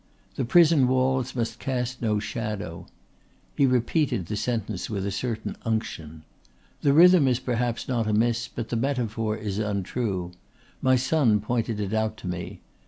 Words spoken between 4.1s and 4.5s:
the